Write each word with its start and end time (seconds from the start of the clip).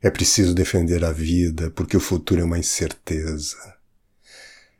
É 0.00 0.10
preciso 0.10 0.54
defender 0.54 1.04
a 1.04 1.10
vida 1.10 1.72
porque 1.72 1.96
o 1.96 2.00
futuro 2.00 2.40
é 2.40 2.44
uma 2.44 2.58
incerteza. 2.58 3.56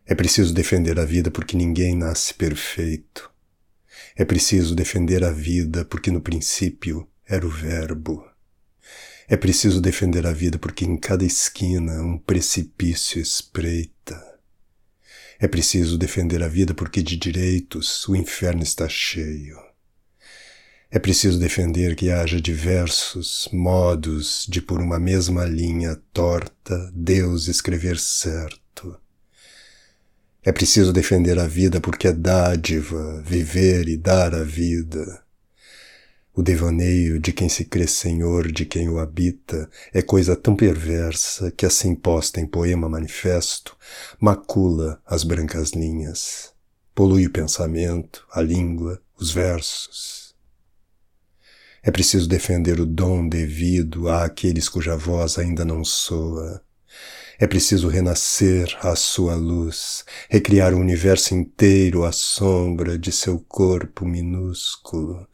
É 0.06 0.14
preciso 0.14 0.54
defender 0.54 0.98
a 1.00 1.04
vida 1.04 1.28
porque 1.28 1.56
ninguém 1.56 1.96
nasce 1.96 2.32
perfeito. 2.32 3.28
É 4.14 4.24
preciso 4.24 4.76
defender 4.76 5.24
a 5.24 5.32
vida 5.32 5.84
porque 5.84 6.12
no 6.12 6.20
princípio 6.20 7.08
era 7.26 7.44
o 7.44 7.50
Verbo. 7.50 8.24
É 9.26 9.36
preciso 9.36 9.80
defender 9.80 10.24
a 10.24 10.32
vida 10.32 10.56
porque 10.56 10.84
em 10.84 10.96
cada 10.96 11.24
esquina 11.24 12.00
um 12.00 12.16
precipício 12.16 13.20
espreita. 13.20 14.24
É 15.40 15.48
preciso 15.48 15.98
defender 15.98 16.44
a 16.44 16.48
vida 16.48 16.74
porque 16.74 17.02
de 17.02 17.16
direitos 17.16 18.08
o 18.08 18.14
inferno 18.14 18.62
está 18.62 18.88
cheio. 18.88 19.67
É 20.90 20.98
preciso 20.98 21.38
defender 21.38 21.94
que 21.94 22.10
haja 22.10 22.40
diversos 22.40 23.46
modos 23.52 24.46
de, 24.48 24.62
por 24.62 24.80
uma 24.80 24.98
mesma 24.98 25.44
linha 25.44 26.00
torta, 26.14 26.90
Deus 26.94 27.46
escrever 27.46 27.98
certo. 27.98 28.98
É 30.42 30.50
preciso 30.50 30.90
defender 30.90 31.38
a 31.38 31.46
vida 31.46 31.78
porque 31.78 32.08
é 32.08 32.12
dádiva 32.12 33.20
viver 33.20 33.86
e 33.86 33.98
dar 33.98 34.34
a 34.34 34.42
vida. 34.42 35.22
O 36.34 36.42
devaneio 36.42 37.20
de 37.20 37.34
quem 37.34 37.50
se 37.50 37.66
crê 37.66 37.86
senhor 37.86 38.50
de 38.50 38.64
quem 38.64 38.88
o 38.88 38.98
habita 38.98 39.68
é 39.92 40.00
coisa 40.00 40.34
tão 40.34 40.56
perversa 40.56 41.50
que, 41.50 41.66
assim 41.66 41.94
posta 41.94 42.40
em 42.40 42.46
poema 42.46 42.88
manifesto, 42.88 43.76
macula 44.18 45.02
as 45.04 45.22
brancas 45.22 45.72
linhas, 45.72 46.54
polui 46.94 47.26
o 47.26 47.30
pensamento, 47.30 48.26
a 48.32 48.40
língua, 48.40 49.02
os 49.18 49.30
versos. 49.30 50.27
É 51.88 51.90
preciso 51.90 52.28
defender 52.28 52.78
o 52.80 52.84
dom 52.84 53.26
devido 53.26 54.10
àqueles 54.10 54.68
cuja 54.68 54.94
voz 54.94 55.38
ainda 55.38 55.64
não 55.64 55.82
soa, 55.82 56.62
é 57.38 57.46
preciso 57.46 57.88
renascer 57.88 58.76
à 58.82 58.94
sua 58.94 59.34
luz, 59.34 60.04
recriar 60.28 60.74
o 60.74 60.78
universo 60.78 61.34
inteiro 61.34 62.04
à 62.04 62.12
sombra 62.12 62.98
de 62.98 63.10
seu 63.10 63.38
corpo 63.38 64.04
minúsculo 64.04 65.26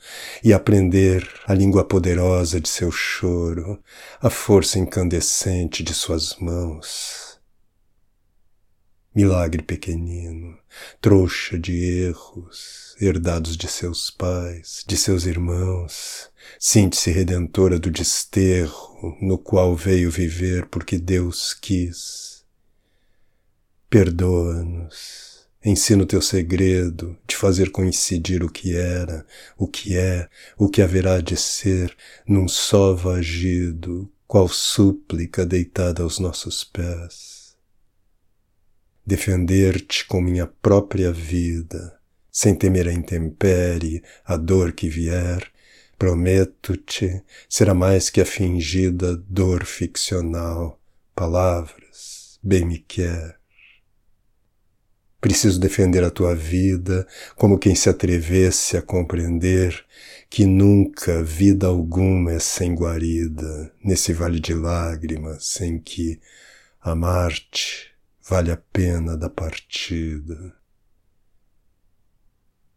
e 0.44 0.52
aprender 0.52 1.28
a 1.44 1.52
língua 1.54 1.82
poderosa 1.84 2.60
de 2.60 2.68
seu 2.68 2.92
choro, 2.92 3.82
a 4.22 4.30
força 4.30 4.78
incandescente 4.78 5.82
de 5.82 5.92
suas 5.92 6.36
mãos. 6.36 7.33
Milagre 9.14 9.62
pequenino, 9.62 10.58
trouxa 11.00 11.56
de 11.56 11.72
erros, 12.02 12.96
herdados 13.00 13.56
de 13.56 13.68
seus 13.68 14.10
pais, 14.10 14.82
de 14.88 14.96
seus 14.96 15.24
irmãos, 15.24 16.28
síntese 16.58 17.12
redentora 17.12 17.78
do 17.78 17.92
desterro 17.92 19.16
no 19.22 19.38
qual 19.38 19.76
veio 19.76 20.10
viver 20.10 20.66
porque 20.66 20.98
Deus 20.98 21.54
quis. 21.54 22.44
Perdoa-nos, 23.88 25.46
ensina 25.64 26.02
o 26.02 26.06
teu 26.06 26.20
segredo 26.20 27.16
de 27.24 27.36
fazer 27.36 27.70
coincidir 27.70 28.42
o 28.42 28.50
que 28.50 28.74
era, 28.74 29.24
o 29.56 29.68
que 29.68 29.96
é, 29.96 30.28
o 30.58 30.68
que 30.68 30.82
haverá 30.82 31.20
de 31.20 31.36
ser, 31.36 31.96
num 32.26 32.48
só 32.48 32.92
vagido, 32.94 34.10
qual 34.26 34.48
súplica 34.48 35.46
deitada 35.46 36.02
aos 36.02 36.18
nossos 36.18 36.64
pés. 36.64 37.33
Defender-te 39.06 40.06
com 40.06 40.20
minha 40.20 40.46
própria 40.46 41.12
vida, 41.12 41.98
sem 42.30 42.54
temer 42.54 42.88
a 42.88 42.92
intempérie, 42.92 44.02
a 44.24 44.36
dor 44.36 44.72
que 44.72 44.88
vier, 44.88 45.52
Prometo-te, 45.98 47.22
será 47.48 47.72
mais 47.72 48.10
que 48.10 48.20
a 48.20 48.26
fingida 48.26 49.16
dor 49.28 49.64
ficcional. 49.64 50.80
Palavras, 51.14 52.38
bem 52.42 52.64
me 52.64 52.78
quer. 52.78 53.36
Preciso 55.20 55.58
defender 55.58 56.04
a 56.04 56.10
tua 56.10 56.34
vida 56.34 57.06
como 57.36 57.58
quem 57.58 57.74
se 57.74 57.88
atrevesse 57.88 58.76
a 58.76 58.82
compreender 58.82 59.84
que 60.28 60.44
nunca 60.44 61.22
vida 61.22 61.66
alguma 61.66 62.32
é 62.32 62.38
sem 62.38 62.74
guarida 62.74 63.72
nesse 63.82 64.12
vale 64.12 64.40
de 64.40 64.52
lágrimas 64.52 65.46
sem 65.46 65.78
que 65.78 66.20
amar-te 66.82 67.93
vale 68.28 68.52
a 68.52 68.56
pena 68.56 69.16
da 69.16 69.28
partida. 69.28 70.63